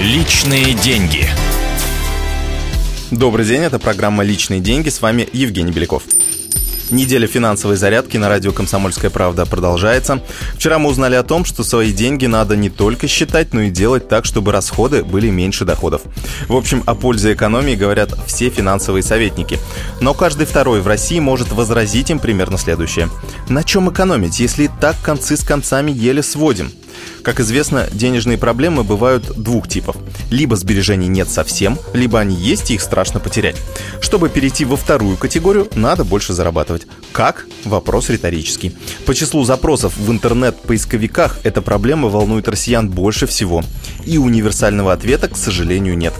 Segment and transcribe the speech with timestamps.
[0.00, 1.28] Личные деньги.
[3.10, 4.88] Добрый день, это программа «Личные деньги».
[4.88, 6.04] С вами Евгений Беляков.
[6.90, 10.22] Неделя финансовой зарядки на радио «Комсомольская правда» продолжается.
[10.54, 14.08] Вчера мы узнали о том, что свои деньги надо не только считать, но и делать
[14.08, 16.00] так, чтобы расходы были меньше доходов.
[16.48, 19.58] В общем, о пользе экономии говорят все финансовые советники.
[20.00, 23.10] Но каждый второй в России может возразить им примерно следующее.
[23.50, 26.72] На чем экономить, если так концы с концами еле сводим?
[27.22, 29.96] Как известно, денежные проблемы бывают двух типов.
[30.30, 33.56] Либо сбережений нет совсем, либо они есть и их страшно потерять.
[34.00, 36.86] Чтобы перейти во вторую категорию, надо больше зарабатывать.
[37.12, 37.46] Как?
[37.64, 38.74] Вопрос риторический.
[39.06, 43.62] По числу запросов в интернет-поисковиках эта проблема волнует россиян больше всего.
[44.04, 46.14] И универсального ответа, к сожалению, нет.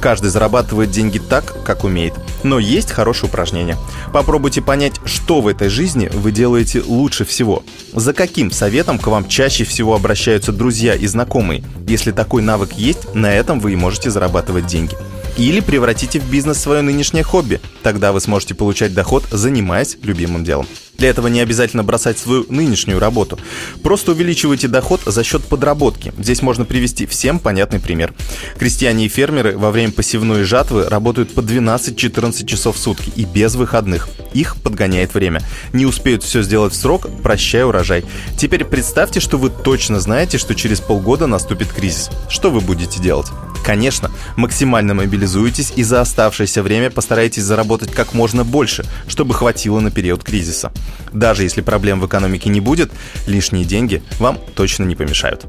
[0.00, 2.14] Каждый зарабатывает деньги так, как умеет.
[2.46, 3.76] Но есть хорошее упражнение.
[4.12, 7.64] Попробуйте понять, что в этой жизни вы делаете лучше всего.
[7.92, 11.64] За каким советом к вам чаще всего обращаются друзья и знакомые.
[11.88, 14.96] Если такой навык есть, на этом вы и можете зарабатывать деньги.
[15.36, 17.60] Или превратите в бизнес свое нынешнее хобби.
[17.82, 20.66] Тогда вы сможете получать доход, занимаясь любимым делом.
[20.98, 23.38] Для этого не обязательно бросать свою нынешнюю работу.
[23.82, 26.14] Просто увеличивайте доход за счет подработки.
[26.18, 28.14] Здесь можно привести всем понятный пример.
[28.58, 33.56] Крестьяне и фермеры во время посевной жатвы работают по 12-14 часов в сутки и без
[33.56, 34.08] выходных.
[34.32, 35.42] Их подгоняет время.
[35.72, 38.04] Не успеют все сделать в срок, прощай урожай.
[38.38, 42.10] Теперь представьте, что вы точно знаете, что через полгода наступит кризис.
[42.28, 43.26] Что вы будете делать?
[43.66, 49.90] Конечно, максимально мобилизуйтесь и за оставшееся время постарайтесь заработать как можно больше, чтобы хватило на
[49.90, 50.70] период кризиса.
[51.12, 52.92] Даже если проблем в экономике не будет,
[53.26, 55.46] лишние деньги вам точно не помешают.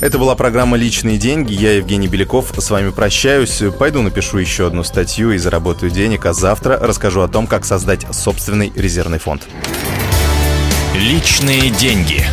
[0.00, 1.52] Это была программа «Личные деньги».
[1.52, 2.54] Я Евгений Беляков.
[2.56, 3.62] С вами прощаюсь.
[3.78, 8.06] Пойду напишу еще одну статью и заработаю денег, а завтра расскажу о том, как создать
[8.10, 9.42] собственный резервный фонд.
[10.94, 12.24] Личные деньги.